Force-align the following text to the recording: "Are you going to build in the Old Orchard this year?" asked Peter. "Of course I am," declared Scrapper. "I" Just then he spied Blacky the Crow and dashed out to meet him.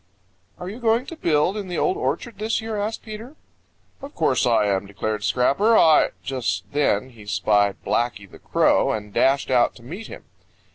"Are 0.57 0.67
you 0.67 0.79
going 0.79 1.05
to 1.05 1.15
build 1.15 1.55
in 1.55 1.67
the 1.67 1.77
Old 1.77 1.95
Orchard 1.95 2.39
this 2.39 2.59
year?" 2.59 2.75
asked 2.75 3.03
Peter. 3.03 3.35
"Of 4.01 4.15
course 4.15 4.47
I 4.47 4.65
am," 4.65 4.87
declared 4.87 5.23
Scrapper. 5.23 5.77
"I" 5.77 6.09
Just 6.23 6.63
then 6.71 7.11
he 7.11 7.27
spied 7.27 7.75
Blacky 7.85 8.25
the 8.25 8.39
Crow 8.39 8.91
and 8.93 9.13
dashed 9.13 9.51
out 9.51 9.75
to 9.75 9.83
meet 9.83 10.07
him. 10.07 10.23